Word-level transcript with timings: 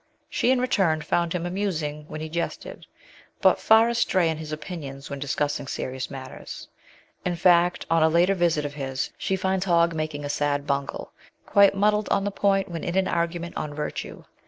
She 0.31 0.49
in 0.49 0.59
return 0.59 1.01
found 1.03 1.31
him 1.33 1.45
amusing 1.45 2.05
when 2.07 2.21
he 2.21 2.27
jested, 2.27 2.87
but 3.39 3.59
far 3.59 3.87
astray 3.87 4.29
in 4.31 4.37
his 4.37 4.51
opinions 4.51 5.11
when 5.11 5.19
discussing 5.19 5.67
serious 5.67 6.09
matters 6.09 6.67
in 7.23 7.35
fact, 7.35 7.85
on 7.87 8.01
a 8.01 8.09
later 8.09 8.33
visit 8.33 8.65
of 8.65 8.73
his, 8.73 9.11
she 9.15 9.35
finds 9.35 9.65
Hogg 9.65 9.93
makes 9.93 10.15
a 10.15 10.27
sad 10.27 10.65
bungle, 10.65 11.11
quite 11.45 11.75
muddied 11.75 12.09
on 12.09 12.23
the 12.23 12.31
point 12.31 12.67
wheu 12.73 12.81
in 12.81 12.97
an 12.97 13.05
argu 13.05 13.39
ment 13.41 13.55
on 13.55 13.75
virtue. 13.75 14.23